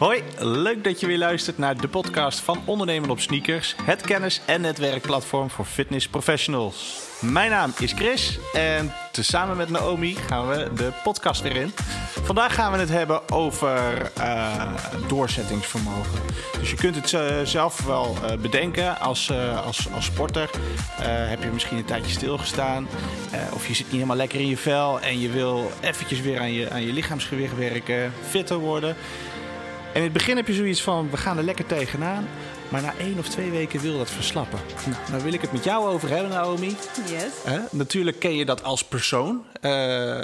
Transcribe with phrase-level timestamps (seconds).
[0.00, 4.40] Hoi, leuk dat je weer luistert naar de podcast van Ondernemen op Sneakers, het kennis-
[4.46, 6.98] en netwerkplatform voor fitness professionals.
[7.20, 11.72] Mijn naam is Chris en tezamen met Naomi gaan we de podcast weer in.
[12.22, 14.72] Vandaag gaan we het hebben over uh,
[15.08, 16.20] doorzettingsvermogen.
[16.60, 19.32] Dus je kunt het uh, zelf wel uh, bedenken als,
[19.64, 20.50] als, als sporter.
[21.02, 22.88] heb je misschien een tijdje stilgestaan
[23.52, 26.52] of je zit niet helemaal lekker in je vel en je wil eventjes weer aan
[26.52, 28.96] je, aan je lichaamsgewicht werken, fitter worden.
[29.92, 32.28] En in het begin heb je zoiets van, we gaan er lekker tegenaan.
[32.68, 34.58] Maar na één of twee weken wil dat verslappen.
[34.86, 36.76] Nou, daar wil ik het met jou over hebben, Naomi.
[37.06, 37.70] Yes.
[37.70, 39.44] natuurlijk ken je dat als persoon.
[39.60, 40.20] Uh,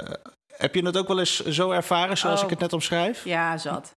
[0.57, 2.43] heb je het ook wel eens zo ervaren, zoals oh.
[2.43, 3.23] ik het net omschrijf?
[3.23, 3.95] Ja, zat.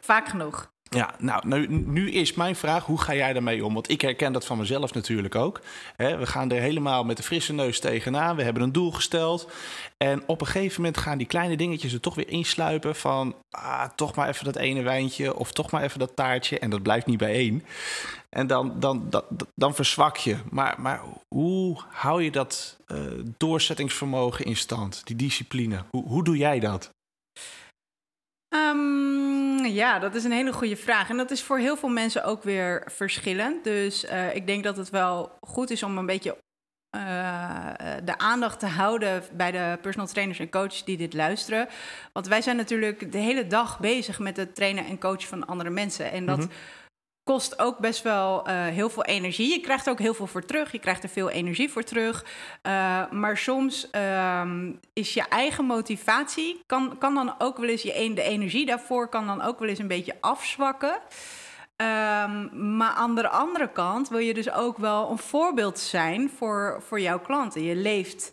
[0.00, 0.74] Vaak genoeg.
[0.96, 3.74] Ja, nou, nu, nu, is mijn vraag, hoe ga jij daarmee om?
[3.74, 5.60] Want ik herken dat van mezelf natuurlijk ook.
[5.96, 8.36] we gaan er helemaal met de frisse neus tegenaan.
[8.36, 9.50] We hebben een doel gesteld.
[9.96, 13.34] En op een gegeven moment gaan die kleine dingetjes er toch weer insluipen van...
[13.50, 16.58] Ah, toch maar even dat ene wijntje of toch maar even dat taartje.
[16.58, 17.64] En dat blijft niet bijeen.
[18.28, 20.36] En dan, dan, dan, dan verzwak je.
[20.50, 22.98] Maar, maar hoe hou je dat uh,
[23.36, 25.82] doorzettingsvermogen in stand, die discipline?
[25.90, 26.90] Hoe, hoe doe jij dat?
[28.48, 29.15] Um,
[29.76, 31.08] ja, dat is een hele goede vraag.
[31.10, 33.64] En dat is voor heel veel mensen ook weer verschillend.
[33.64, 36.36] Dus uh, ik denk dat het wel goed is om een beetje
[36.96, 37.70] uh,
[38.04, 41.68] de aandacht te houden bij de personal trainers en coaches die dit luisteren.
[42.12, 45.70] Want wij zijn natuurlijk de hele dag bezig met het trainen en coachen van andere
[45.70, 46.12] mensen.
[46.12, 46.38] En dat.
[46.38, 46.50] -hmm
[47.26, 49.52] kost ook best wel uh, heel veel energie.
[49.52, 50.72] Je krijgt er ook heel veel voor terug.
[50.72, 52.24] Je krijgt er veel energie voor terug.
[52.62, 54.42] Uh, maar soms uh,
[54.92, 56.62] is je eigen motivatie...
[56.66, 57.82] Kan, kan dan ook wel eens...
[57.82, 60.98] Je, de energie daarvoor kan dan ook wel eens een beetje afzwakken.
[61.76, 66.82] Um, maar aan de andere kant wil je dus ook wel een voorbeeld zijn voor,
[66.86, 67.62] voor jouw klanten.
[67.62, 68.32] Je leeft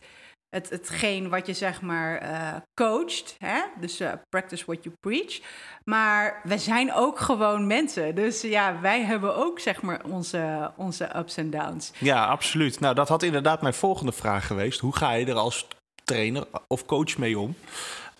[0.54, 3.36] het, hetgeen wat je zeg maar uh, coacht.
[3.40, 3.62] Hè?
[3.80, 5.40] Dus uh, practice what you preach.
[5.84, 8.16] Maar we zijn ook gewoon mensen.
[8.16, 11.92] Dus ja, wij hebben ook zeg maar onze, onze ups en downs.
[12.00, 12.80] Ja, absoluut.
[12.80, 14.80] Nou, dat had inderdaad mijn volgende vraag geweest.
[14.80, 15.68] Hoe ga je er als
[16.04, 17.56] trainer of coach mee om?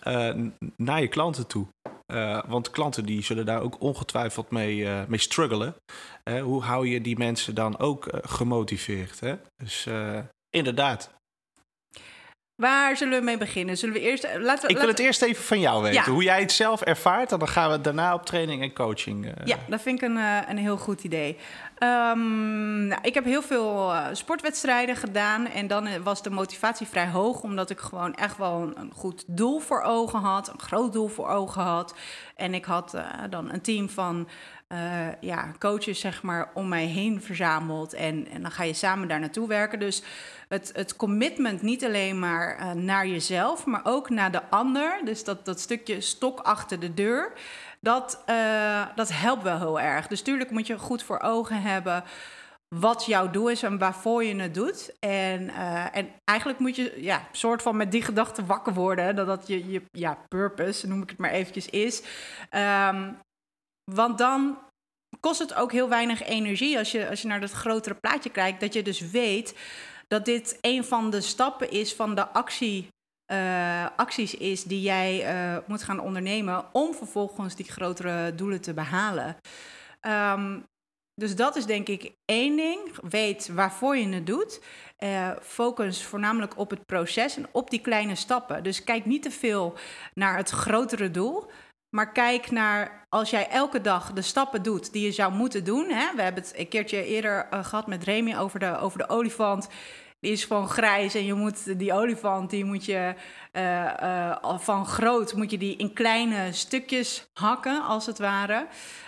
[0.04, 0.34] Uh,
[0.76, 1.66] naar je klanten toe.
[2.46, 5.74] Want klanten die zullen daar ook ongetwijfeld mee, mee struggelen.
[6.42, 9.20] Hoe hou je die mensen dan ook gemotiveerd?
[9.20, 9.36] Hè?
[9.56, 9.88] Dus
[10.50, 11.10] inderdaad.
[12.56, 13.76] Waar zullen we mee beginnen?
[13.76, 14.22] Zullen we eerst.
[14.22, 14.88] Laten we, ik wil laten...
[14.88, 16.02] het eerst even van jou weten.
[16.04, 16.10] Ja.
[16.10, 17.32] Hoe jij het zelf ervaart.
[17.32, 19.24] En dan gaan we daarna op training en coaching.
[19.24, 19.32] Uh...
[19.44, 21.36] Ja, dat vind ik een, uh, een heel goed idee.
[21.84, 25.46] Um, nou, ik heb heel veel uh, sportwedstrijden gedaan.
[25.46, 27.42] En dan was de motivatie vrij hoog.
[27.42, 30.48] Omdat ik gewoon echt wel een, goed doel voor ogen had.
[30.48, 31.94] Een groot doel voor ogen had.
[32.36, 32.96] En ik had
[33.30, 34.28] dan een team van.
[35.20, 37.92] Ja, coaches zeg maar om mij heen verzameld.
[37.92, 39.78] En, en dan ga je samen daar naartoe werken.
[39.78, 40.02] Dus
[40.48, 45.00] het, het commitment niet alleen maar naar jezelf, maar ook naar de ander.
[45.04, 47.32] Dus dat, dat stukje stok achter de deur.
[47.84, 50.06] Dat, uh, dat helpt wel heel erg.
[50.06, 52.04] Dus tuurlijk moet je goed voor ogen hebben
[52.68, 54.96] wat jouw doel is en waarvoor je het doet.
[54.98, 59.16] En, uh, en eigenlijk moet je ja, soort van met die gedachte wakker worden.
[59.16, 62.02] Dat dat je, je ja, purpose, noem ik het maar eventjes, is.
[62.50, 63.18] Um,
[63.92, 64.58] want dan
[65.20, 68.60] kost het ook heel weinig energie als je, als je naar dat grotere plaatje kijkt.
[68.60, 69.54] Dat je dus weet
[70.08, 72.88] dat dit een van de stappen is van de actie,
[73.32, 78.74] uh, acties is die jij uh, moet gaan ondernemen om vervolgens die grotere doelen te
[78.74, 79.36] behalen.
[80.00, 80.64] Um,
[81.14, 82.80] dus dat is denk ik één ding.
[83.08, 84.60] Weet waarvoor je het doet.
[84.98, 88.62] Uh, focus voornamelijk op het proces en op die kleine stappen.
[88.62, 89.74] Dus kijk niet te veel
[90.14, 91.50] naar het grotere doel.
[91.96, 95.90] Maar kijk naar als jij elke dag de stappen doet die je zou moeten doen.
[95.90, 96.14] Hè?
[96.14, 99.68] We hebben het een keertje eerder gehad met Remy over de, over de olifant.
[100.24, 103.14] Is gewoon grijs en je moet die olifant, die moet je
[103.52, 108.66] uh, uh, van groot, moet je die in kleine stukjes hakken, als het ware.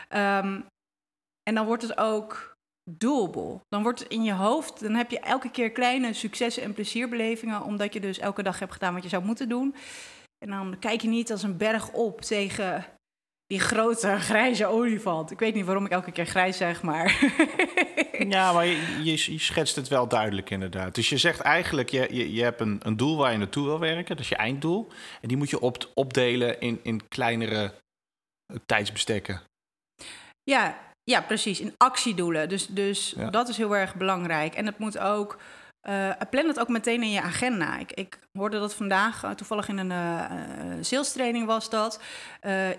[0.09, 0.67] Um,
[1.43, 2.57] en dan wordt het ook
[2.91, 3.61] doable.
[3.69, 7.63] Dan wordt het in je hoofd, dan heb je elke keer kleine successen en plezierbelevingen,
[7.63, 9.75] omdat je dus elke dag hebt gedaan wat je zou moeten doen.
[10.39, 12.85] En dan kijk je niet als een berg op tegen
[13.47, 15.31] die grote grijze olifant.
[15.31, 17.35] Ik weet niet waarom ik elke keer grijs zeg, maar.
[18.29, 20.95] ja, maar je, je, je, schetst het wel duidelijk inderdaad.
[20.95, 23.79] Dus je zegt eigenlijk, je, je, je hebt een, een doel waar je naartoe wil
[23.79, 24.17] werken.
[24.17, 24.89] Dat is je einddoel.
[25.21, 27.73] En die moet je op, opdelen in, in kleinere
[28.67, 29.43] tijdsbestekken.
[30.43, 31.61] Ja, ja, precies.
[31.61, 32.49] In actiedoelen.
[32.49, 33.31] Dus, dus ja.
[33.31, 34.55] dat is heel erg belangrijk.
[34.55, 35.39] En het moet ook.
[35.89, 37.79] Uh, plan het ook meteen in je agenda.
[37.79, 42.01] Ik, ik hoorde dat vandaag, uh, toevallig in een uh, sales training was dat.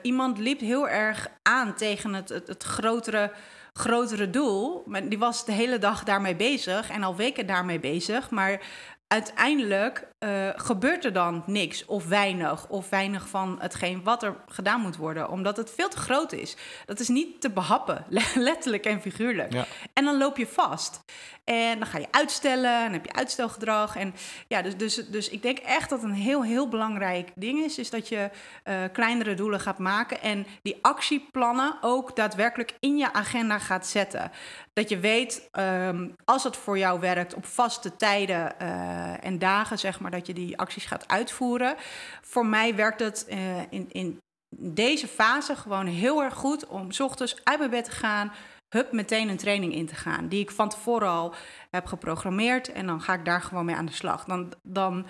[0.02, 3.32] iemand liep heel erg aan tegen het, het, het, grotere,
[3.74, 4.84] grotere doel.
[4.86, 8.30] Maar die was de hele dag daarmee bezig en al weken daarmee bezig.
[8.30, 8.62] Maar
[9.08, 14.82] uiteindelijk uh, gebeurt er dan niks of weinig of weinig van hetgeen wat er gedaan
[14.82, 16.56] moet worden, omdat het veel te groot is.
[16.86, 18.06] Dat is niet te behappen,
[18.36, 19.54] letterlijk en figuurlijk.
[19.54, 19.66] Ja.
[19.94, 21.04] En dan loop je vast.
[21.44, 23.96] En dan ga je uitstellen en heb je uitstelgedrag.
[23.96, 24.14] En
[24.48, 27.90] ja, dus, dus, dus ik denk echt dat een heel, heel belangrijk ding is, is
[27.90, 28.30] dat je
[28.66, 34.32] uh, kleinere doelen gaat maken en die actieplannen ook daadwerkelijk in je agenda gaat zetten.
[34.74, 39.80] Dat je weet, um, als het voor jou werkt, op vaste tijden uh, en dagen,
[39.80, 41.76] zeg maar, dat je die acties gaat uitvoeren.
[42.22, 44.18] Voor mij werkt het uh, in, in
[44.56, 48.32] deze fase gewoon heel erg goed om s ochtends uit mijn bed te gaan
[48.70, 50.28] hup, meteen een training in te gaan.
[50.28, 51.34] Die ik van tevoren al
[51.72, 52.72] heb geprogrammeerd.
[52.72, 54.26] En dan ga ik daar gewoon mee aan de slag.
[54.26, 55.06] Dan, dan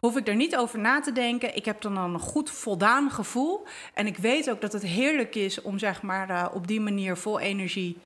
[0.00, 1.56] hoef ik er niet over na te denken.
[1.56, 3.66] Ik heb dan een goed voldaan gevoel.
[3.94, 7.16] En ik weet ook dat het heerlijk is om zeg maar uh, op die manier
[7.16, 7.98] vol energie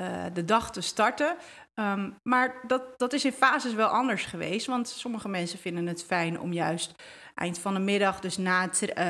[0.00, 1.36] uh, de dag te starten.
[1.80, 4.66] Um, maar dat, dat is in fases wel anders geweest.
[4.66, 6.94] Want sommige mensen vinden het fijn om juist
[7.34, 9.04] eind van de middag, dus na het, uh,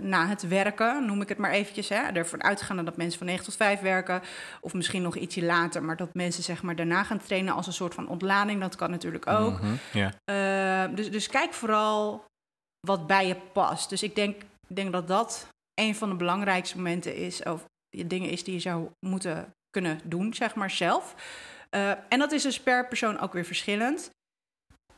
[0.00, 1.88] na het werken, noem ik het maar eventjes.
[1.88, 4.22] Hè, ervan uitgaande dat mensen van 9 tot 5 werken.
[4.60, 7.72] Of misschien nog ietsje later, maar dat mensen zeg maar daarna gaan trainen als een
[7.72, 8.60] soort van ontlading.
[8.60, 9.60] Dat kan natuurlijk ook.
[9.60, 10.88] Mm -hmm, yeah.
[10.90, 12.24] uh, dus, dus kijk vooral
[12.80, 13.88] wat bij je past.
[13.88, 17.42] Dus ik denk, ik denk dat dat een van de belangrijkste momenten is.
[17.42, 17.64] Of
[18.06, 21.14] dingen is die je zou moeten kunnen doen, zeg maar zelf.
[21.74, 24.10] Uh, en dat is dus per persoon ook weer verschillend.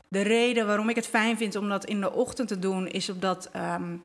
[0.09, 3.09] De reden waarom ik het fijn vind om dat in de ochtend te doen, is
[3.09, 4.01] omdat um,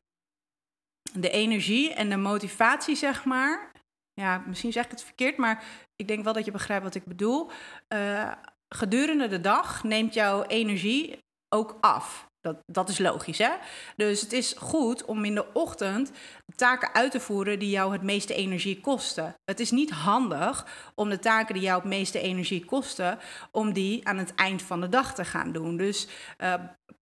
[1.13, 3.71] de energie en de motivatie, zeg maar.
[4.13, 5.63] Ja, misschien zeg ik het verkeerd, maar
[5.95, 7.51] ik denk wel dat je begrijpt wat ik bedoel.
[7.89, 8.31] Uh,
[8.69, 11.17] gedurende de dag neemt jouw energie
[11.49, 12.31] ook af.
[12.43, 13.51] Dat, dat is logisch, hè?
[13.95, 16.11] Dus het is goed om in de ochtend
[16.55, 19.35] taken uit te voeren die jou het meeste energie kosten.
[19.43, 23.19] Het is niet handig om de taken die jou het meeste energie kosten,
[23.51, 25.77] om die aan het eind van de dag te gaan doen.
[25.77, 26.07] Dus
[26.37, 26.53] uh,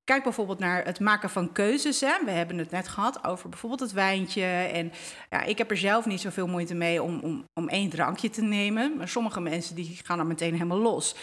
[0.04, 2.02] kijk bijvoorbeeld naar het maken van keuzes.
[2.02, 2.26] Hè.
[2.26, 4.46] We hebben het net gehad over bijvoorbeeld het wijntje.
[4.46, 4.92] En
[5.30, 8.42] ja, ik heb er zelf niet zoveel moeite mee om, om, om één drankje te
[8.42, 8.98] nemen.
[8.98, 11.16] Maar sommige mensen die gaan er meteen helemaal los.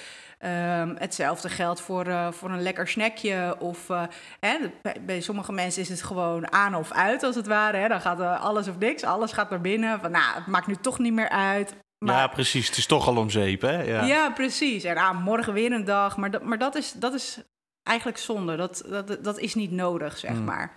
[0.44, 3.56] Um, hetzelfde geldt voor, uh, voor een lekker snackje.
[3.58, 4.02] Of uh,
[4.40, 4.56] hè,
[5.00, 7.76] bij sommige mensen is het gewoon aan of uit, als het ware.
[7.76, 7.88] Hè.
[7.88, 10.00] Dan gaat uh, alles of niks, alles gaat naar binnen.
[10.00, 11.74] Van, nou, het maakt nu toch niet meer uit.
[11.98, 12.14] Maar...
[12.14, 12.66] Ja, precies.
[12.66, 13.82] Het is toch al om zeep, hè?
[13.82, 14.84] Ja, ja precies.
[14.84, 16.16] En ah, morgen weer een dag.
[16.16, 17.38] Maar, dat, maar dat, is, dat is
[17.82, 18.56] eigenlijk zonde.
[18.56, 20.44] Dat, dat, dat is niet nodig, zeg mm.
[20.44, 20.72] maar.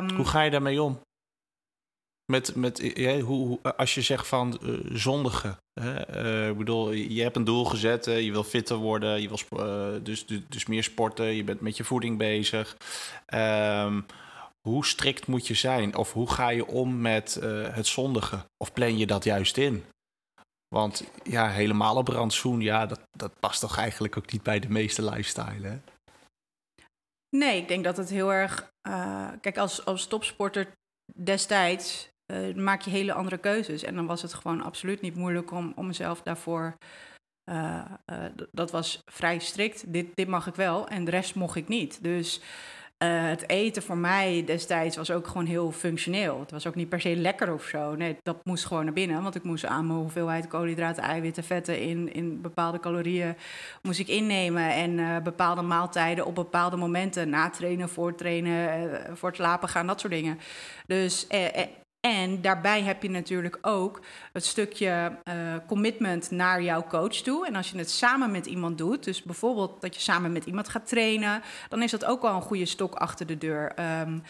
[0.00, 1.00] Um, Hoe ga je daarmee om?
[2.32, 5.56] Met, met, ja, hoe, als je zegt van uh, zondigen.
[5.80, 6.50] Hè?
[6.50, 10.40] Ik bedoel, je hebt een doel gezet, je wil fitter worden, je wil dus, dus,
[10.48, 12.76] dus, meer sporten, je bent met je voeding bezig.
[13.34, 14.06] Um,
[14.60, 15.96] hoe strikt moet je zijn?
[15.96, 17.34] Of hoe ga je om met
[17.72, 18.44] het zondigen?
[18.56, 19.84] Of plan je dat juist in?
[20.68, 24.68] Want ja, helemaal op rantsoen, ja, dat, dat past toch eigenlijk ook niet bij de
[24.68, 25.80] meeste lifestyle?
[27.36, 28.70] Nee, ik denk dat het heel erg...
[29.40, 30.72] kijk, als, als topsporter
[31.16, 33.82] destijds uh, maak je hele andere keuzes.
[33.82, 36.76] En dan was het gewoon absoluut niet moeilijk om, om mezelf daarvoor.
[37.50, 39.92] Uh, uh, dat was vrij strikt.
[39.92, 42.02] Dit, dit mag ik wel en de rest mocht ik niet.
[42.02, 42.40] Dus
[43.04, 46.40] het eten voor mij destijds was ook gewoon heel functioneel.
[46.40, 47.94] Het was ook niet per se lekker of zo.
[47.94, 49.22] Nee, dat moest gewoon naar binnen.
[49.22, 53.36] Want ik moest aan mijn hoeveelheid koolhydraten, eiwitten, vetten in, in bepaalde calorieën
[53.82, 54.70] moest ik innemen.
[54.72, 57.28] En bepaalde maaltijden op bepaalde momenten.
[57.28, 60.38] Na trainen, voor trainen, voor het slapen gaan, dat soort dingen.
[60.86, 61.26] Dus
[62.04, 64.00] en daarbij heb je natuurlijk ook
[64.32, 65.34] het stukje uh,
[65.66, 67.46] commitment naar jouw coach toe.
[67.46, 70.68] En als je het samen met iemand doet, dus bijvoorbeeld dat je samen met iemand
[70.68, 73.72] gaat trainen, dan is dat ook wel een goede stok achter de deur.
[74.00, 74.22] Um,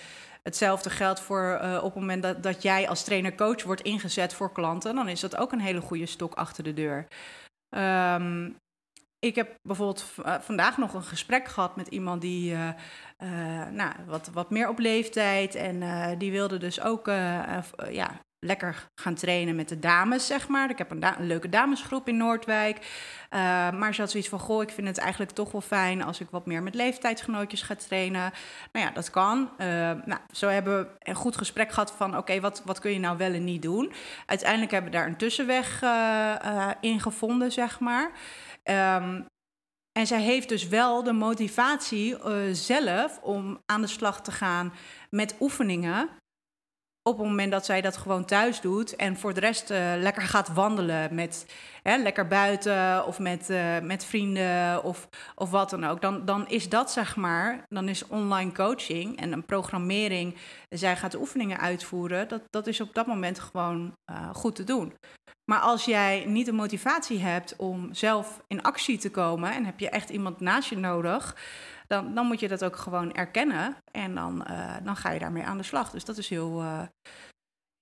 [0.42, 4.52] hetzelfde geldt voor uh, op het moment dat, dat jij als trainer-coach wordt ingezet voor
[4.52, 7.06] klanten, dan is dat ook een hele goede stok achter de deur.
[7.70, 8.56] Um,
[9.24, 12.68] ik heb bijvoorbeeld uh, vandaag nog een gesprek gehad met iemand die uh,
[13.22, 15.82] uh, nou, wat, wat meer op leeftijd en
[16.18, 17.06] die wilde dus ook
[17.90, 20.70] ja, lekker gaan trainen met de dames, zeg maar.
[20.70, 22.78] Ik heb een, leuke damesgroep in Noordwijk.
[23.74, 26.26] maar ze had zoiets van, goh, ik vind het eigenlijk toch wel fijn als ik
[26.30, 28.32] wat meer met leeftijdsgenootjes ga trainen.
[28.72, 29.50] Nou ja, dat kan.
[30.04, 33.16] nou, zo hebben we een goed gesprek gehad van, oké, wat, wat kun je nou
[33.16, 33.92] wel en niet doen?
[34.26, 35.82] Uiteindelijk hebben we daar een tussenweg
[36.80, 38.10] in gevonden, zeg maar.
[38.70, 39.26] Um,
[39.98, 44.72] en zij heeft dus wel de motivatie uh, zelf om aan de slag te gaan
[45.10, 46.08] met oefeningen.
[47.02, 50.22] Op het moment dat zij dat gewoon thuis doet en voor de rest uh, lekker
[50.22, 51.46] gaat wandelen met
[51.84, 56.00] lekker buiten of met, uh, met vrienden of, of wat dan ook.
[56.00, 60.36] Dan, dan is dat zeg maar, dan is online coaching en een programmering.
[60.68, 62.28] Zij gaat oefeningen uitvoeren.
[62.28, 63.92] Dat, dat is op dat moment gewoon
[64.32, 64.94] goed te doen.
[65.50, 69.80] Maar als jij niet de motivatie hebt om zelf in actie te komen en heb
[69.80, 71.36] je echt iemand naast je nodig,
[71.86, 74.46] dan, dan moet je dat ook gewoon erkennen en dan,
[74.82, 75.90] dan ga je daarmee aan de slag.
[75.90, 76.62] Dus dat is heel,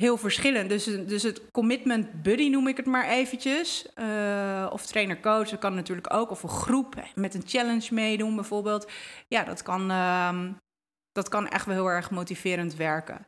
[0.03, 0.69] heel verschillend.
[0.69, 3.87] Dus, dus het commitment buddy noem ik het maar eventjes.
[3.97, 6.31] Uh, of trainer-coach, dat kan natuurlijk ook.
[6.31, 8.91] Of een groep met een challenge meedoen bijvoorbeeld.
[9.29, 10.57] Ja, dat kan, um,
[11.13, 13.27] dat kan echt wel heel erg motiverend werken.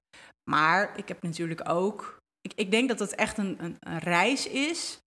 [0.50, 2.16] Maar ik heb natuurlijk ook...
[2.40, 5.02] Ik, ik denk dat het echt een, een, een reis is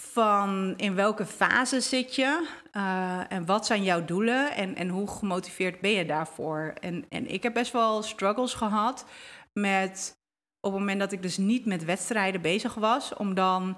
[0.00, 5.08] van in welke fase zit je uh, en wat zijn jouw doelen en, en hoe
[5.08, 6.74] gemotiveerd ben je daarvoor.
[6.80, 9.04] En, en ik heb best wel struggles gehad
[9.52, 10.17] met
[10.60, 13.76] op het moment dat ik dus niet met wedstrijden bezig was, om dan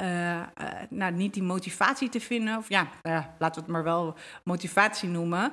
[0.00, 0.46] uh, uh,
[0.88, 2.56] nou, niet die motivatie te vinden.
[2.56, 5.52] Of ja, uh, laten we het maar wel motivatie noemen.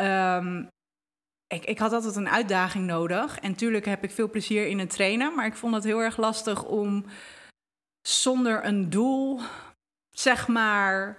[0.00, 0.68] Um,
[1.46, 3.38] ik, ik had altijd een uitdaging nodig.
[3.38, 6.16] En tuurlijk heb ik veel plezier in het trainen, maar ik vond het heel erg
[6.16, 7.04] lastig om
[8.00, 9.40] zonder een doel,
[10.10, 11.18] zeg maar,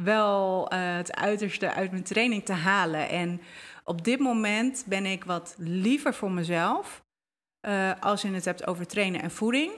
[0.00, 3.08] wel het uiterste uit mijn training te halen.
[3.08, 3.40] En
[3.84, 7.02] op dit moment ben ik wat liever voor mezelf.
[7.68, 9.72] Uh, als je het hebt over trainen en voeding.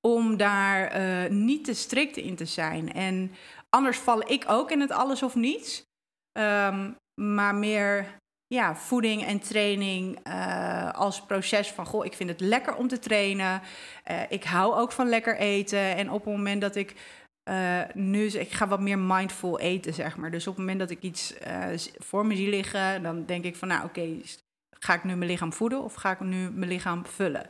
[0.00, 2.92] Om daar uh, niet te strikt in te zijn.
[2.92, 3.32] En
[3.68, 5.82] anders val ik ook in het alles of niets.
[6.38, 11.86] Um, maar meer ja, voeding en training uh, als proces van...
[11.86, 13.62] goh, ik vind het lekker om te trainen.
[14.28, 15.96] ik hou ook van lekker eten.
[15.96, 16.94] En op het moment dat ik
[17.94, 18.26] nu...
[18.26, 20.30] ik ga wat meer mindful eten, zeg maar.
[20.30, 21.34] Dus op het moment dat ik iets
[21.98, 23.02] voor me zie liggen...
[23.02, 24.20] dan denk ik van, nou oké,
[24.84, 27.46] ga ik nu mijn lichaam voeden of ga ik nu mijn lichaam vullen?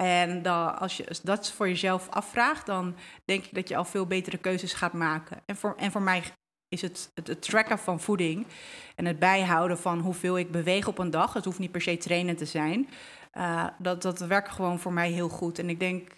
[0.00, 4.06] En dan, als je dat voor jezelf afvraagt, dan denk ik dat je al veel
[4.06, 5.42] betere keuzes gaat maken.
[5.46, 6.22] En voor, en voor mij
[6.68, 8.46] is het, het, tracken van voeding
[8.94, 11.32] en het bijhouden van hoeveel ik beweeg op een dag.
[11.32, 12.88] Het hoeft niet per se trainen te zijn.
[13.32, 15.58] Uh, dat, dat werkt gewoon voor mij heel goed.
[15.58, 16.10] En ik denk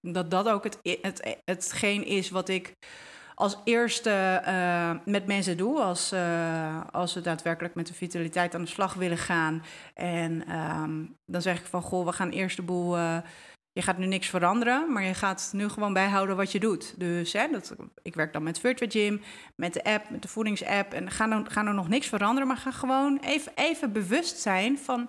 [0.00, 2.74] dat dat ook het, het, hetgeen is wat ik
[3.34, 5.80] als eerste uh, met mensen doe.
[5.80, 9.62] Als, uh, als ze daadwerkelijk met de vitaliteit aan de slag willen gaan.
[9.94, 12.96] En um, dan zeg ik van, goh, we gaan eerst de boel...
[12.96, 13.16] Uh,
[13.72, 16.94] je gaat nu niks veranderen, maar je gaat nu gewoon bijhouden wat je doet.
[17.00, 19.20] Dus hè, dat, ik werk dan met Virtua Gym,
[19.56, 20.92] met de app, met de voedingsapp.
[20.92, 24.78] En ga dan, ga dan nog niks veranderen, maar ga gewoon even, even bewust zijn
[24.78, 25.08] van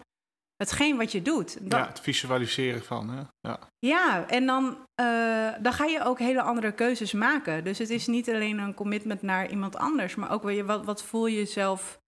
[0.63, 1.57] hetgeen wat je doet.
[1.69, 3.09] Ja, het visualiseren van.
[3.09, 3.21] Hè?
[3.39, 3.59] Ja.
[3.79, 4.65] ja, en dan,
[5.01, 7.63] uh, dan ga je ook hele andere keuzes maken.
[7.63, 11.27] Dus het is niet alleen een commitment naar iemand anders, maar ook wat, wat voel
[11.27, 11.99] je zelf,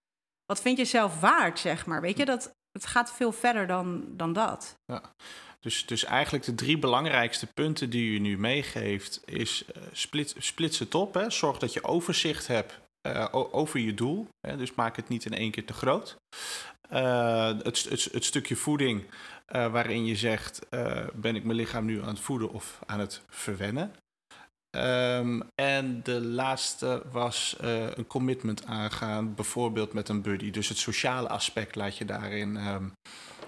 [0.45, 2.01] wat vind je zelf waard, zeg maar.
[2.01, 4.75] Weet je, dat, het gaat veel verder dan, dan dat.
[4.85, 5.01] Ja.
[5.59, 10.79] Dus, dus eigenlijk de drie belangrijkste punten die u nu meegeeft, is uh, split, splits
[10.79, 11.13] het op.
[11.13, 11.29] Hè?
[11.29, 14.27] Zorg dat je overzicht hebt uh, over je doel.
[14.47, 14.57] Hè?
[14.57, 16.15] Dus maak het niet in één keer te groot.
[16.91, 19.03] Uh, het, het, het, stukje voeding
[19.55, 20.59] uh, waarin je zegt:
[21.13, 23.93] ben ik mijn lichaam nu aan het voeden of aan het verwennen?
[24.77, 27.55] Um, en de laatste was
[27.95, 30.51] een commitment aangaan, bijvoorbeeld met een buddy.
[30.51, 32.91] Dus het sociale aspect laat je daarin, um,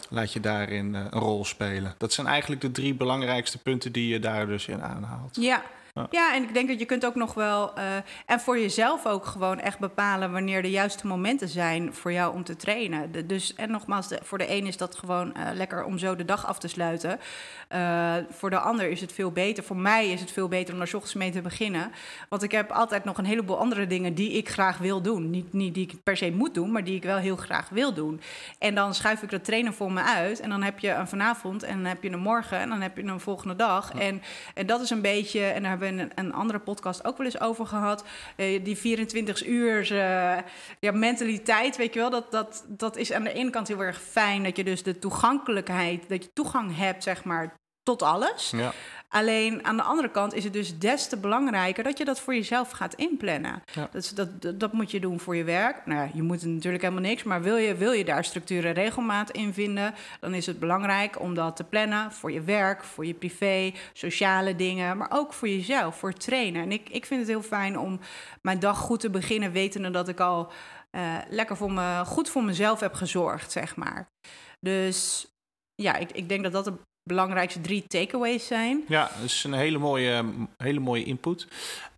[0.10, 1.96] laat je daarin een rol spelen.
[1.98, 5.36] Dat zijn eigenlijk de drie belangrijkste punten die je daar dus in aanhaalt.
[5.36, 5.64] Ja,
[6.10, 7.74] ja, en ik denk dat je kunt ook nog wel...
[7.78, 7.84] Uh,
[8.26, 10.32] en voor jezelf ook gewoon echt bepalen...
[10.32, 13.12] wanneer de juiste momenten zijn voor jou om te trainen.
[13.12, 16.16] De, dus, en nogmaals, de, voor de een is dat gewoon uh, lekker om zo
[16.16, 17.20] de dag af te sluiten.
[17.76, 19.64] Uh, voor de ander is het veel beter.
[19.64, 21.92] Voor mij is het veel beter om daar ochtends mee te beginnen.
[22.30, 24.14] Want ik heb altijd nog een heleboel andere dingen...
[24.14, 25.30] die ik graag wil doen.
[25.30, 27.94] Niet, niet die ik per se moet doen, maar die ik wel heel graag wil
[27.94, 28.22] doen.
[28.60, 30.40] En dan schuif ik dat trainen voor me uit.
[30.40, 32.60] En dan heb je een vanavond en dan heb je een morgen...
[32.60, 33.92] en dan heb je een volgende dag.
[33.92, 34.22] En,
[34.54, 35.46] en dat is een beetje...
[35.46, 38.04] en daar hebben we een, andere podcast ook wel eens over gehad.
[38.38, 40.38] Uh, die 24 uur uh,
[40.80, 44.02] ja, mentaliteit, weet je wel, dat, dat, dat is aan de ene kant heel erg
[44.02, 44.44] fijn.
[44.44, 48.50] Dat je dus de toegankelijkheid, dat je toegang hebt, zeg maar, tot alles.
[48.50, 48.74] Ja.
[49.10, 52.36] Alleen aan de andere kant is het dus des te belangrijker dat je dat voor
[52.36, 53.64] jezelf gaat inplannen.
[53.74, 53.90] Ja.
[53.92, 55.86] Dat, dat, dat, moet je doen voor je werk.
[55.86, 58.74] Nou ja, je moet natuurlijk helemaal niks, maar wil je, wil je daar structuur en
[58.74, 63.06] regelmaat in vinden, dan is het belangrijk om dat te plannen voor je werk, voor
[63.06, 66.62] je privé, sociale dingen, maar ook voor jezelf, voor het trainen.
[66.62, 68.00] En ik, ik vind het heel fijn om
[68.42, 70.52] mijn dag goed te beginnen, wetende dat ik al
[70.92, 74.08] uh, lekker voor me, goed voor mezelf heb gezorgd, zeg maar.
[74.60, 75.28] Dus
[75.76, 76.72] ja, ik, ik denk dat dat
[77.08, 78.84] belangrijkste drie takeaways zijn.
[78.88, 80.26] Ja, dat is een hele mooie,
[80.58, 81.48] hele mooie input.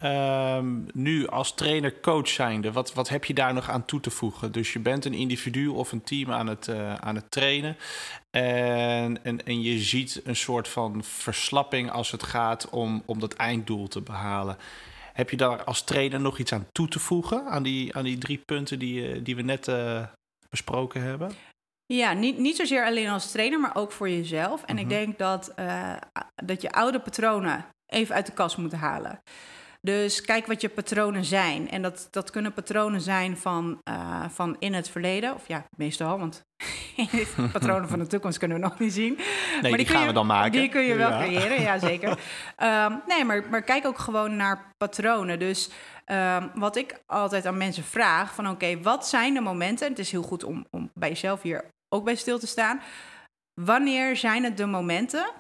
[0.04, 4.52] Um, nu als trainer-coach zijnde, wat, wat heb je daar nog aan toe te voegen?
[4.52, 7.78] Dus je bent een individu of een team aan het, uh, aan het trainen.
[8.32, 13.34] En, en, en je ziet een soort van verslapping als het gaat om, om dat
[13.34, 14.58] einddoel te behalen.
[15.14, 17.46] Heb je daar als trainer nog iets aan toe te voegen?
[17.46, 20.04] Aan die, aan die drie punten die, die we net uh,
[20.50, 21.32] besproken hebben?
[21.94, 24.64] Ja, niet, niet zozeer alleen als trainer, maar ook voor jezelf.
[24.64, 24.94] En ik Mhm.
[24.94, 25.94] denk dat, eh,
[26.46, 29.22] dat je oude patronen even uit de kast moet halen.
[29.82, 31.70] Dus kijk wat je patronen zijn.
[31.70, 35.34] En dat, dat kunnen patronen zijn van, eh, van in het verleden.
[35.34, 36.42] Of ja, meestal, want
[37.52, 39.18] patronen van de toekomst kunnen we nog niet zien.
[39.62, 40.52] Nee, die, kun gaan je- we dan maken.
[40.52, 41.18] Die kun je wel Ja.
[41.24, 42.20] creëren, ja zeker.
[42.56, 45.40] Ehm, nee, maar, maar kijk ook gewoon naar patronen.
[45.40, 45.70] Dus
[46.06, 49.86] ehm, wat ik altijd aan mensen vraag, van oké, wat zijn de momenten...
[49.86, 52.82] en het is heel goed om, om bij jezelf hier ook bij stil te staan...
[53.62, 55.32] wanneer zijn het de momenten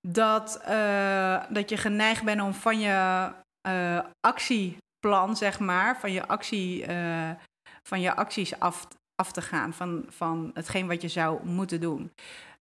[0.00, 3.28] dat, eh, dat je geneigd bent om van je
[3.60, 5.98] eh, actieplan, zeg maar...
[6.00, 7.30] van je, actie, eh,
[7.82, 12.12] van je acties af, af te gaan, van, van hetgeen wat je zou moeten doen...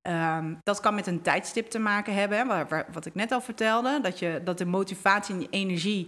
[0.01, 4.01] Ehm, dat kan met een tijdstip te maken hebben, wat ik net al vertelde.
[4.01, 6.08] Dat, je, dat de motivatie en je energie,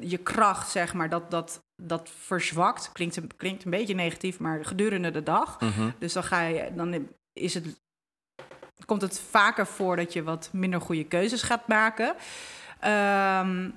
[0.00, 2.92] je kracht, zeg maar, dat, dat, dat verzwakt.
[2.92, 5.60] Klinkt, een- klinkt een beetje negatief, maar gedurende de dag.
[5.60, 5.90] Mhm.
[5.98, 7.80] Dus dan, ga je, dan is het,
[8.84, 12.14] komt het vaker voor dat je wat minder goede keuzes gaat maken.
[12.80, 13.70] Ehm,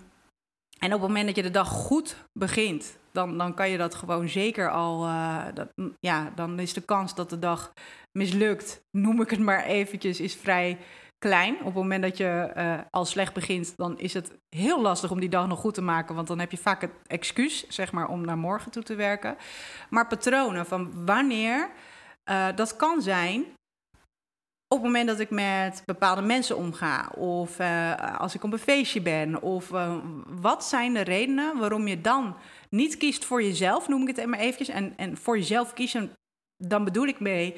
[0.79, 3.95] en op het moment dat je de dag goed begint, dan, dan kan je dat
[3.95, 5.05] gewoon zeker al.
[5.05, 5.69] eh, dat,
[5.99, 7.73] ja, dan is de kans dat de dag
[8.11, 10.77] mislukt, noem ik het maar eventjes, is vrij
[11.25, 11.57] klein.
[11.59, 15.19] Op het moment dat je eh, al slecht begint, dan is het heel lastig om
[15.19, 16.15] die dag nog goed te maken.
[16.15, 19.37] Want dan heb je vaak het excuus, zeg maar, om naar morgen toe te werken.
[19.89, 21.69] Maar patronen van wanneer,
[22.23, 23.45] eh, dat kan zijn
[24.67, 28.59] op het moment dat ik met bepaalde mensen omga, of eh, als ik op een
[28.59, 29.69] feestje ben, of
[30.27, 32.35] wat zijn de redenen waarom je dan
[32.69, 36.11] niet kiest voor jezelf, noem ik het maar eventjes, en, en voor jezelf kiezen,
[36.63, 37.55] dan bedoel ik mee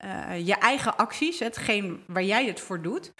[0.00, 3.12] eh, je eigen acties, hetgeen waar jij het voor doet.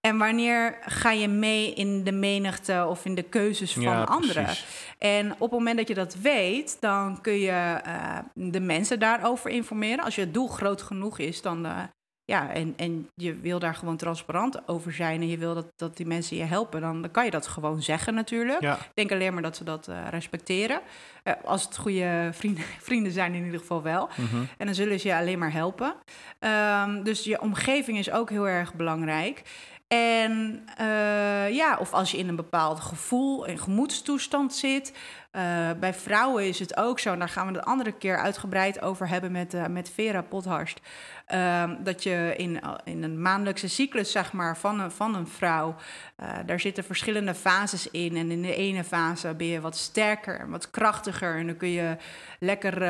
[0.00, 4.44] En wanneer ga je mee in de menigte of in de keuzes van Ja, anderen?
[4.44, 4.86] precies.
[4.98, 9.50] En op het moment dat je dat weet, dan kun je eh, de mensen daarover
[9.50, 10.04] informeren.
[10.04, 11.66] Als je doel groot genoeg is, dan.
[11.66, 11.78] eh,
[12.24, 15.96] ja, en, en je wil daar gewoon transparant over zijn en je wil dat, dat
[15.96, 18.60] die mensen je helpen, dan, dan kan je dat gewoon zeggen natuurlijk.
[18.60, 18.74] Ja.
[18.74, 20.80] Ik denk alleen maar dat ze dat eh, respecteren.
[21.22, 24.08] Eh, als het goede vrienden, vrienden zijn in ieder geval wel.
[24.16, 24.42] Mhm.
[24.58, 25.94] En dan zullen ze je alleen maar helpen.
[26.38, 29.42] Ehm, dus je omgeving is ook heel erg belangrijk.
[29.88, 34.92] En eh, ja, of als je in een bepaald gevoel en gemoedstoestand zit.
[35.32, 38.80] Eh, bij vrouwen is het ook zo, en daar gaan we de andere keer uitgebreid
[38.82, 40.80] over hebben met, eh, met Vera Pothorst.
[41.26, 45.74] Ehm, dat je in, in een maandelijkse cyclus, zeg maar, van een, van een vrouw,
[46.16, 48.16] eh, daar zitten verschillende fases in.
[48.16, 51.36] En in de ene fase ben je wat sterker en wat krachtiger.
[51.36, 51.96] En dan kun je
[52.38, 52.80] lekker,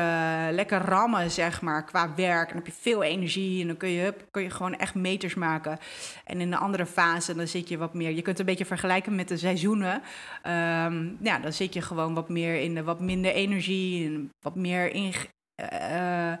[0.53, 2.47] lekker rammen, zeg maar, qua werk.
[2.47, 5.33] En dan heb je veel energie en dan kun je, kun je gewoon echt meters
[5.33, 5.77] maken.
[6.25, 8.09] En in de andere fase, dan zit je wat meer...
[8.09, 10.01] Je kunt het een beetje vergelijken met de seizoenen.
[10.41, 14.55] Ehm, ja, dan zit je gewoon wat meer in de wat minder energie en wat
[14.55, 15.13] meer in,
[15.55, 16.33] eh,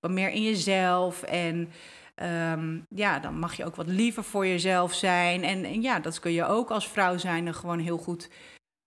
[0.00, 1.22] wat meer in jezelf.
[1.22, 1.70] En
[2.14, 5.42] ehm, ja, dan mag je ook wat liever voor jezelf zijn.
[5.44, 8.28] En, en ja, dat kun je ook als vrouw zijn gewoon heel goed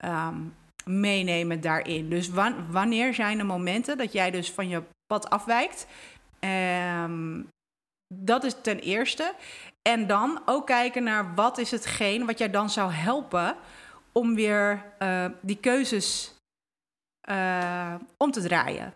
[0.04, 0.42] ehm,
[0.86, 2.10] meenemen daarin.
[2.10, 5.88] Dus wan- wanneer zijn de momenten dat jij dus van je pad afwijkt?
[6.40, 7.42] Ehm,
[8.14, 9.34] dat is ten eerste.
[9.82, 13.56] En dan ook kijken naar wat is hetgeen wat jij dan zou helpen
[14.18, 16.34] om weer eh, die keuzes
[17.22, 18.94] eh, om te draaien.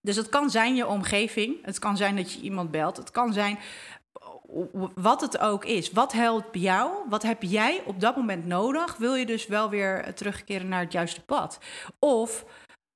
[0.00, 3.32] Dus het kan zijn je omgeving, het kan zijn dat je iemand belt, het kan
[3.32, 3.58] zijn
[4.94, 5.92] wat het ook is.
[5.92, 6.90] Wat helpt jou?
[7.08, 8.96] Wat heb jij op dat moment nodig?
[8.96, 11.58] Wil je dus wel weer terugkeren naar het juiste pad?
[11.98, 12.44] Of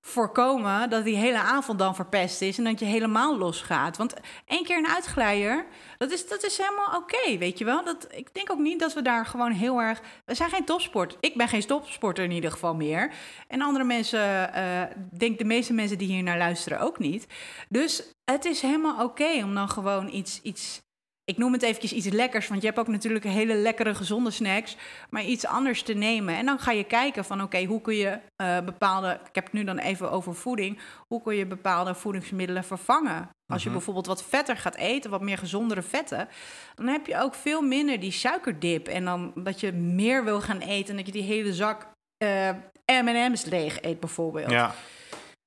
[0.08, 3.96] voorkomen dat die hele avond dan verpest is en dat je helemaal losgaat.
[3.96, 4.14] Want
[4.46, 5.66] één keer een uitglijder,
[5.98, 7.84] dat is, dat is helemaal oké, weet je wel.
[7.84, 10.00] Dat, ik denk ook niet dat we daar gewoon heel erg...
[10.24, 11.16] We zijn geen topsport.
[11.20, 13.12] Ik ben geen topsporter in ieder geval meer.
[13.48, 14.82] En andere mensen, eh
[15.18, 17.26] denk de meeste mensen die hier naar luisteren ook niet.
[17.68, 20.40] Dus het is helemaal oké om dan gewoon iets...
[20.42, 20.86] iets
[21.28, 24.76] ik noem het eventjes iets lekkers, want je hebt ook natuurlijk hele lekkere gezonde snacks,
[25.10, 26.36] maar iets anders te nemen.
[26.36, 29.52] En dan ga je kijken van oké, hoe kun je eh, bepaalde, ik heb het
[29.52, 33.28] nu dan even over voeding, hoe kun je bepaalde voedingsmiddelen vervangen?
[33.52, 33.76] Als je Mhm.
[33.76, 36.28] bijvoorbeeld wat vetter gaat eten, wat meer gezondere vetten,
[36.74, 38.88] dan heb je ook veel minder die suikerdip.
[38.88, 41.86] En dan dat je meer wil gaan eten en dat je die hele zak
[42.24, 42.50] eh,
[42.86, 44.50] M&M's leeg eet bijvoorbeeld.
[44.50, 44.74] Ja.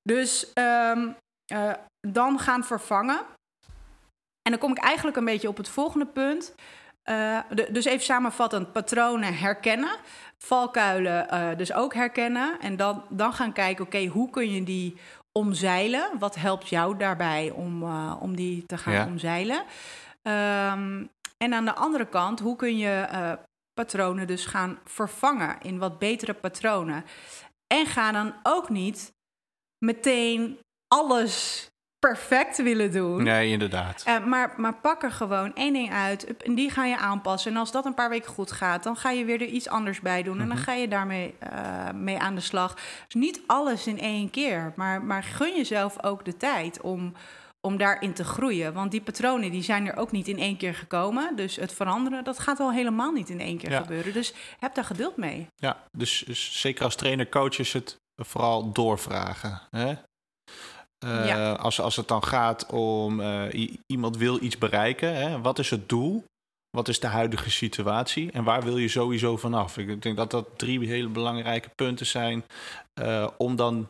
[0.03, 1.07] Dus ehm,
[1.53, 1.71] eh,
[2.07, 3.19] dan gaan vervangen.
[4.41, 6.55] En dan kom ik eigenlijk een beetje op het volgende punt.
[7.03, 9.95] Eh, de- dus even samenvattend, patronen herkennen.
[10.37, 12.59] Valkuilen eh, dus ook herkennen.
[12.59, 14.97] En dan, dan gaan kijken, oké, hoe kun je die
[15.31, 16.09] omzeilen?
[16.19, 19.05] Wat helpt jou daarbij om, eh, om die te gaan Ja.
[19.05, 19.63] omzeilen?
[20.21, 21.05] Ehm,
[21.37, 23.07] en aan de andere kant, hoe kun je
[23.73, 27.05] patronen dus gaan vervangen in wat betere patronen?
[27.67, 29.13] En ga dan ook niet
[29.85, 31.67] meteen alles
[32.01, 33.23] perfect willen doen.
[33.23, 34.03] Nee, inderdaad.
[34.07, 37.51] Uh, maar, maar pak er gewoon één ding uit en die ga je aanpassen.
[37.51, 39.99] En als dat een paar weken goed gaat, dan ga je weer er iets anders
[39.99, 40.39] bij doen.
[40.39, 40.65] En dan mhm.
[40.65, 42.73] ga je daarmee uh, mee aan de slag.
[43.05, 47.13] Dus niet alles in één keer, maar, maar gun jezelf ook de tijd om,
[47.59, 48.73] om daarin te groeien.
[48.73, 51.35] Want die patronen die zijn er ook niet in één keer gekomen.
[51.35, 54.13] Dus het veranderen, dat gaat wel helemaal niet in één keer gebeuren.
[54.13, 55.47] Dus heb daar geduld mee.
[55.55, 59.61] Ja, dus, dus zeker als trainer, coach is het vooral doorvragen.
[59.71, 59.93] Hè?
[61.05, 65.69] Uh, als, als het dan gaat om uh, iemand wil iets bereiken, hè, wat is
[65.69, 66.23] het doel?
[66.69, 69.77] Wat is de huidige situatie en waar wil je sowieso vanaf?
[69.77, 72.43] Ik denk dat dat drie hele belangrijke punten zijn
[73.01, 73.89] uh, om dan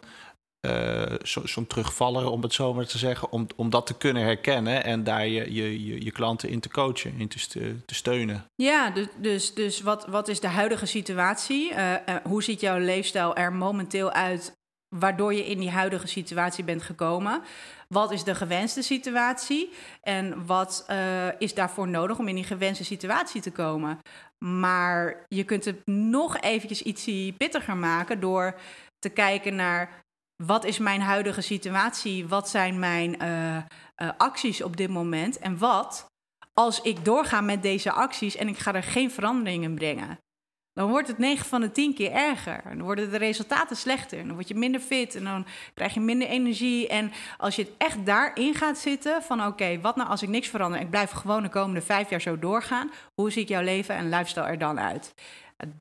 [1.22, 4.84] zo'n zo terugvaller, om het zo maar te zeggen, om, om dat te kunnen herkennen
[4.84, 7.48] en daar je, je, je, je klanten in te coachen, in te,
[7.86, 8.46] te steunen.
[8.56, 11.74] Ja, dus, dus, dus wat, wat is de huidige situatie?
[12.24, 14.60] hoe ziet jouw leefstijl er momenteel uit
[14.96, 17.42] waardoor je in die huidige situatie bent gekomen.
[17.88, 22.84] Wat is de gewenste situatie en wat uh, is daarvoor nodig om in die gewenste
[22.84, 24.00] situatie te komen?
[24.46, 28.60] Maar je kunt het nog eventjes iets pittiger maken door
[29.00, 30.04] te kijken naar
[30.44, 33.64] wat is mijn huidige situatie, wat zijn mijn uh, uh,
[34.18, 36.06] acties op dit moment en wat
[36.54, 40.20] als ik doorga met deze acties en ik ga er geen veranderingen brengen
[40.74, 42.62] dan wordt het 9 van de 10 keer erger.
[42.64, 44.28] Dan worden de resultaten slechter.
[44.28, 46.88] Dan word je minder fit en dan krijg je minder energie.
[46.88, 50.48] En als je het echt daarin gaat zitten van oké, wat nou als ik niks
[50.48, 50.80] verander...
[50.80, 52.92] ik blijf gewoon de komende vijf jaar zo doorgaan...
[53.14, 55.14] hoe ziet jouw leven en lifestyle er dan uit?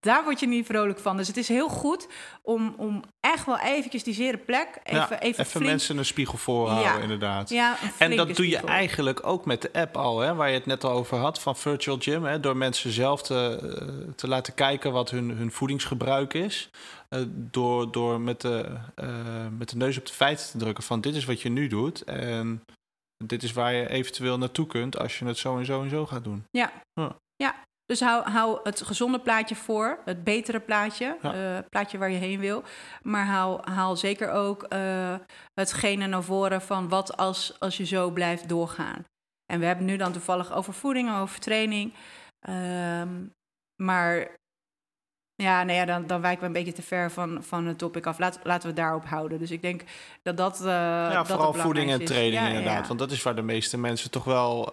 [0.00, 1.16] Daar word je niet vrolijk van.
[1.16, 2.08] Dus het is heel goed
[2.42, 6.38] om, om echt wel eventjes die zere plek even, ja, even, even mensen een spiegel
[6.38, 6.98] voorhouden, ja.
[6.98, 7.48] inderdaad.
[7.48, 10.66] Ja, en dat doe je eigenlijk ook met de app al, hè, waar je het
[10.66, 12.24] net al over had, van Virtual Gym.
[12.24, 16.70] Hè, door mensen zelf te, eh, te laten kijken wat hun, hun voedingsgebruik is.
[17.10, 21.00] Uh, door door met, de, uh, met de neus op de feiten te drukken van
[21.00, 22.04] dit is wat je nu doet.
[22.04, 22.64] En
[23.24, 26.06] dit is waar je eventueel naartoe kunt als je het zo en zo en zo
[26.06, 26.44] gaat doen.
[26.50, 26.72] Ja,
[27.36, 27.64] ja.
[27.90, 31.35] Dus hou, hou het gezonde plaatje voor, het betere plaatje, ja.
[31.35, 32.62] uh, plaatje waar je heen wil.
[33.03, 35.14] Maar haal, haal zeker ook uh,
[35.55, 39.05] hetgene naar voren van wat als, als je zo blijft doorgaan.
[39.53, 41.94] En we hebben nu dan toevallig over voeding, over training.
[42.48, 43.33] Um,
[43.83, 44.37] maar
[45.35, 48.07] ja, nee, ja, dan, dan wijken we een beetje te ver van, van het topic
[48.07, 48.18] af.
[48.18, 49.38] Laat, laten we het daarop houden.
[49.38, 49.83] Dus ik denk
[50.22, 50.61] dat dat.
[50.61, 52.87] Uh, ja, dat vooral voeding en training, inderdaad.
[52.87, 54.72] Want dat is waar de meeste mensen toch wel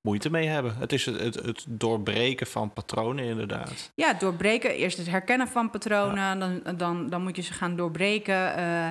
[0.00, 0.76] moeite mee hebben.
[0.76, 3.92] Het is het, het, het, doorbreken van patronen, inderdaad.
[3.94, 4.70] Ja, doorbreken.
[4.70, 6.38] Eerst het herkennen van patronen.
[6.38, 8.58] Dan, dan, dan moet je ze gaan doorbreken.
[8.58, 8.86] Uh,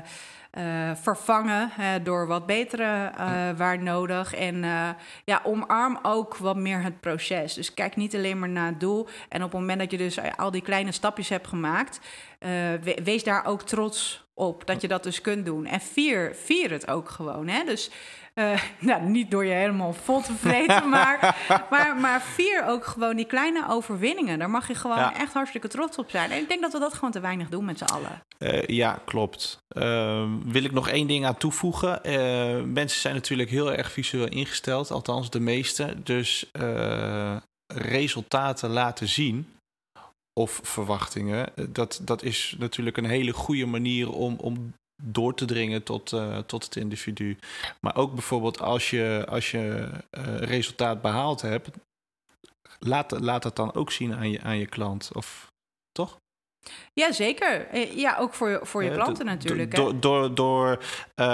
[0.58, 3.12] uh, vervangen uh, door wat betere
[3.58, 4.34] waar nodig.
[4.34, 4.64] En
[5.26, 7.54] ja, omarm ook wat meer het proces.
[7.54, 9.08] Dus kijk niet alleen maar naar het doel.
[9.30, 12.00] En op het moment dat je dus al die kleine stapjes hebt gemaakt,
[13.04, 15.66] wees daar ook trots op dat je dat dus kunt doen.
[15.66, 17.48] En vier, vier het ook gewoon.
[17.48, 17.64] Hè?
[17.64, 17.90] Dus
[18.36, 21.38] uh, nou, niet door je helemaal vol te vreten, maar,
[21.70, 24.40] maar, maar vier ook gewoon die kleine overwinningen.
[24.40, 26.32] Daar mag je gewoon echt hartstikke trots op zijn.
[26.32, 28.24] En ik denk dat we dat gewoon te weinig doen met z'n allen.
[28.40, 29.64] Uh, ja, klopt.
[29.70, 32.00] Uh, wil ik nog één ding aan toevoegen.
[32.06, 35.94] Uh, mensen zijn natuurlijk heel erg visueel ingesteld, althans de meeste.
[36.04, 36.52] Dus
[37.68, 39.57] resultaten laten zien
[40.38, 44.74] of verwachtingen, dat, dat is natuurlijk een hele goede manier om, om
[45.04, 47.38] door te dringen tot, uh, tot het individu.
[47.82, 51.70] Maar ook bijvoorbeeld als je, als je uh, resultaat behaald hebt,
[52.80, 55.12] laat, laat dat dan ook zien aan je, aan je klant.
[55.14, 55.48] Of
[55.92, 56.18] toch?
[56.94, 57.68] Ja, zeker.
[57.68, 59.76] Eh, ja, ook voor, voor je klanten natuurlijk.
[59.76, 60.70] Door, door, door
[61.16, 61.26] uh,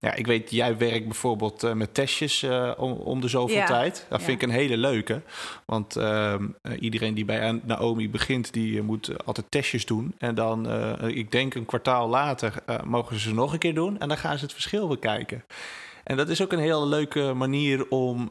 [0.00, 3.66] ja, ik weet, jij werkt bijvoorbeeld uh, met testjes uh, om, om de zoveel ja.
[3.66, 4.06] tijd.
[4.08, 5.22] Dat vind ik een hele leuke.
[5.64, 6.46] Want ehm,
[6.78, 10.14] iedereen die bij Naomi begint, die moet altijd testjes doen.
[10.18, 10.70] En dan,
[11.08, 13.98] ik denk een kwartaal later, mogen ze ze nog een keer doen.
[13.98, 15.44] En dan gaan ze het verschil bekijken.
[16.04, 18.30] En dat is ook een hele leuke manier om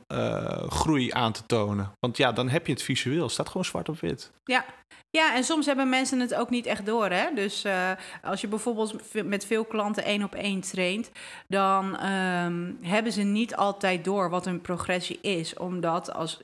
[0.67, 1.91] groei aan te tonen.
[1.99, 3.29] Want ja, dan heb je het visueel.
[3.29, 4.31] Staat gewoon zwart op wit.
[4.43, 4.65] Ja,
[5.11, 7.09] ja, en soms hebben mensen het ook niet echt door.
[7.09, 7.33] Hè?
[7.35, 7.91] Dus uh,
[8.23, 11.11] als je bijvoorbeeld met veel klanten één op één traint,
[11.47, 15.57] dan um, hebben ze niet altijd door wat hun progressie is.
[15.57, 16.37] Omdat als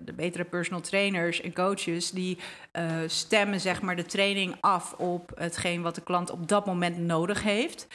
[0.00, 2.38] de, betere personal trainers en coaches, die
[2.72, 6.98] uh, stemmen zeg maar de training af op hetgeen wat de klant op dat moment
[6.98, 7.86] nodig heeft.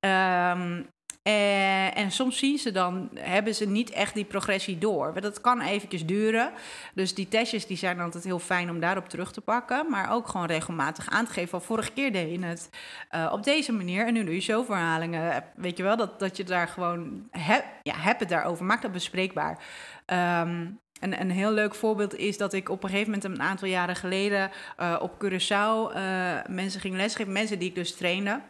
[0.00, 0.86] Um,
[1.24, 5.20] en, en, soms zien ze dan, hebben ze niet echt die progressie door.
[5.20, 6.52] Dat kan eventjes duren.
[6.94, 9.86] Dus die testjes die zijn altijd heel fijn om daarop terug te pakken.
[9.90, 11.48] Maar ook gewoon regelmatig aan te geven.
[11.48, 12.70] Van vorige keer deed je het
[13.14, 14.06] uh, op deze manier.
[14.06, 15.44] En nu doe je zo verhalingen.
[15.56, 17.28] Weet je wel, dat, dat je daar gewoon...
[17.30, 18.64] He, ja, heb het daarover.
[18.64, 19.58] Maak dat bespreekbaar.
[21.00, 23.32] En een heel leuk voorbeeld is dat ik op een gegeven moment...
[23.38, 25.96] een aantal jaren geleden uh, op Curaçao
[26.48, 27.32] mensen ging lesgeven.
[27.32, 28.40] Mensen die ik dus trainde.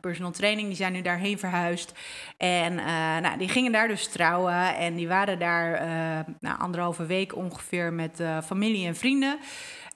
[0.00, 0.66] Personal training.
[0.66, 1.92] Die zijn nu daarheen verhuisd.
[2.36, 2.74] En
[3.22, 4.76] nou, die gingen daar dus trouwen.
[4.76, 5.86] En die waren daar
[6.40, 9.38] nou, anderhalve week ongeveer met familie en vrienden.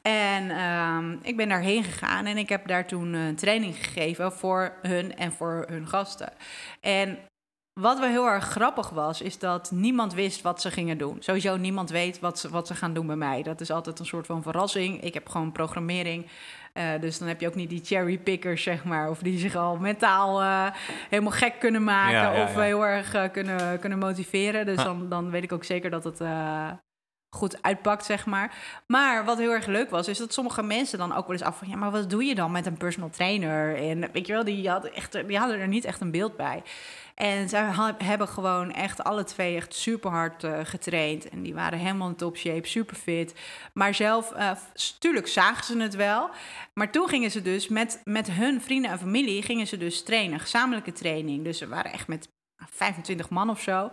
[0.03, 4.75] En ehm, ik ben daarheen gegaan en ik heb daar toen een training gegeven voor
[4.83, 6.33] hun en voor hun gasten.
[6.81, 7.19] En
[7.81, 11.17] wat wel heel erg grappig was, is dat niemand wist wat ze gingen doen.
[11.21, 13.43] Sowieso niemand weet wat ze, wat ze gaan doen bij mij.
[13.43, 15.03] Dat is altijd een soort van verrassing.
[15.03, 16.27] Ik heb gewoon programmering.
[16.79, 19.11] Uh, dus dan heb je ook niet die cherrypickers, zeg maar.
[19.11, 20.67] Of die zich al mentaal uh,
[21.09, 22.13] helemaal gek kunnen maken.
[22.13, 22.61] Ja, ja, of ja.
[22.61, 24.67] heel erg uh, kunnen, kunnen motiveren.
[24.67, 26.21] Dus dan, dan weet ik ook zeker dat het
[27.37, 28.55] goed uitpakt, zeg maar.
[28.87, 31.59] Maar wat heel erg leuk was, is dat sommige mensen dan ook wel eens af
[31.59, 31.69] van...
[31.69, 33.77] ja, maar wat doe je dan met een personal trainer?
[33.77, 36.63] En weet je wel, die hadden, echt, die hadden er niet echt een beeld bij.
[37.21, 41.29] En zij hebben gewoon echt alle twee echt super hard uh, getraind.
[41.29, 43.35] En die waren helemaal in top shape, super fit.
[43.73, 44.53] Maar zelf, uh,
[44.99, 46.31] tuurlijk zagen ze het wel.
[46.75, 49.43] Maar toen gingen ze dus met, met hun vrienden en familie...
[49.43, 51.45] gingen ze dus trainen, gezamenlijke training.
[51.45, 53.91] Dus ze waren echt met 25 man of zo...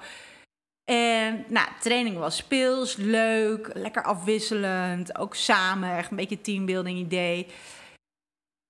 [0.91, 5.17] En nou, training was speels, leuk, lekker afwisselend.
[5.17, 7.47] Ook samen, echt een beetje teambuilding idee.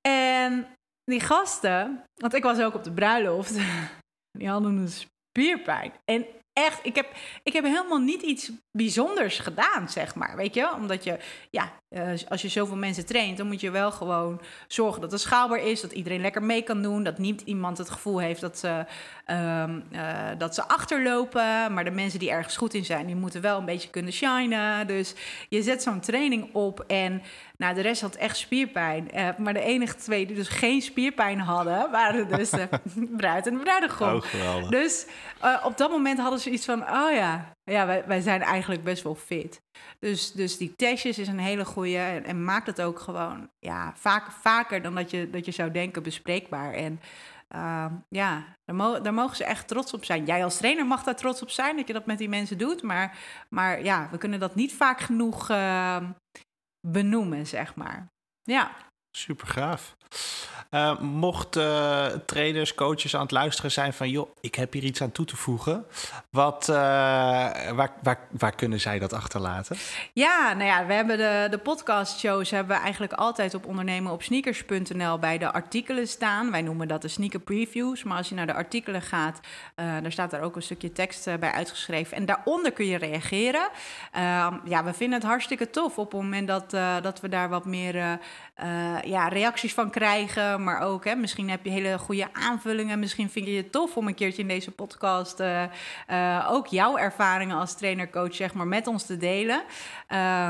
[0.08, 0.68] En
[1.04, 3.58] die gasten, want ik was ook op de bruiloft,
[4.38, 5.92] die hadden een spierpijn.
[6.06, 7.08] En echt, ik heb,
[7.44, 10.36] ik heb helemaal niet iets bijzonders gedaan, zeg maar.
[10.36, 11.18] Weet je, omdat je,
[11.50, 15.22] ja, uh, als je zoveel mensen traint, dan moet je wel gewoon zorgen dat het
[15.22, 18.58] schaalbaar is, dat iedereen lekker mee kan doen, dat niet iemand het gevoel heeft dat
[18.58, 18.86] ze,
[19.32, 21.74] um, uh, dat ze achterlopen.
[21.74, 24.88] Maar de mensen die ergens goed in zijn, die moeten wel een beetje kunnen shinen.
[24.88, 25.14] Dus
[25.50, 27.22] je zet zo'n training op en
[27.58, 29.10] nou, de rest had echt spierpijn.
[29.16, 32.70] Uh, maar de enige twee die dus geen spierpijn hadden, waren dus de
[33.18, 34.16] bruid en de bruidegom.
[34.16, 35.06] Oh, dus
[35.64, 39.04] op dat moment hadden ze iets van, oh ja, ja wij, wij zijn eigenlijk best
[39.04, 39.62] wel fit.
[40.00, 43.94] Dus, dus die testjes is een hele goede en, en maakt het ook gewoon ja,
[43.96, 46.74] vaak, vaker dan dat je, dat je zou denken bespreekbaar.
[46.74, 47.00] En
[47.56, 50.26] uh, ja, daar, mo daar, mogen ze echt trots op zijn.
[50.26, 52.82] Jij als trainer mag daar trots op zijn dat je dat met die mensen doet.
[52.82, 53.18] Maar,
[53.50, 55.98] maar ja, we kunnen dat niet vaak genoeg uh,
[56.92, 58.14] benoemen, zeg maar.
[58.44, 58.72] Ja.
[59.16, 59.96] Super gaaf.
[60.72, 64.10] Uh, mocht uh, trainers, coaches aan het luisteren zijn van...
[64.10, 65.86] joh, ik heb hier iets aan toe te voegen.
[66.30, 69.78] Wat, uh, waar, waar, waar kunnen zij dat achterlaten?
[70.14, 72.52] Ja, nou ja, we hebben de, de podcastshows...
[72.52, 75.20] hebben we eigenlijk altijd op ondernemenopsneakers.nl...
[75.20, 76.52] bij de artikelen staan.
[76.52, 78.04] Wij noemen dat de sneaker previews.
[78.04, 79.40] Maar als je naar de artikelen gaat...
[79.76, 82.18] daar staat daar ook een stukje tekst bij uitgeschreven.
[82.18, 83.70] En daaronder kun je reageren.
[84.12, 86.70] Ehm, ja, we vinden het hartstikke tof op het moment dat,
[87.04, 88.20] dat we daar wat meer
[89.04, 93.00] ja, reacties van krijgen maar ook hè, misschien heb je hele goede aanvullingen.
[93.00, 95.64] Misschien vind je het tof om een keertje in deze podcast uh,
[96.12, 99.64] uh, ook jouw ervaringen als trainer-coach zeg maar, met ons te delen.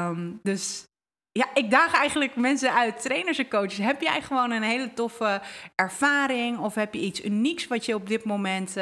[0.10, 0.88] Um, dus
[1.32, 3.78] ja, ik daag eigenlijk mensen uit, trainers en coaches.
[3.78, 5.42] Heb jij gewoon een hele toffe
[5.76, 8.74] ervaring of heb je iets unieks wat je op dit moment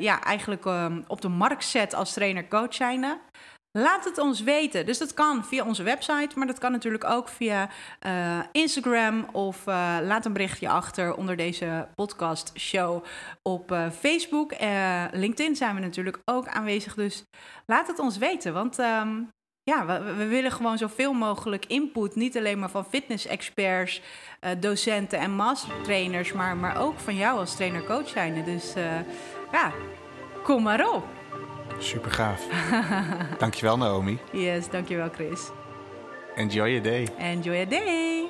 [0.00, 3.18] ja, eigenlijk um, op de markt zet als trainer-coach zijnde?
[3.78, 4.86] Laat het ons weten.
[4.86, 7.68] Dus dat kan via onze website, maar dat kan natuurlijk ook via
[8.06, 13.04] uh, Instagram of uh, laat een berichtje achter onder deze podcast show
[13.42, 14.52] op uh, Facebook.
[15.12, 17.24] LinkedIn zijn we natuurlijk ook aanwezig, dus
[17.66, 19.28] laat het ons weten, want um,
[19.62, 24.02] ja, we, we, willen gewoon zoveel mogelijk input, niet alleen maar van fitness-experts,
[24.60, 28.44] docenten en mastertrainers, maar, maar ook van jou als trainer-coach zijnde.
[28.44, 28.72] Dus
[29.52, 29.72] ja,
[30.42, 31.15] kom maar op.
[31.78, 32.40] Super gaaf.
[33.40, 34.18] dankjewel Naomi.
[34.32, 35.50] Yes, dankjewel Chris.
[36.36, 37.08] Enjoy your day.
[37.18, 38.28] Enjoy your day.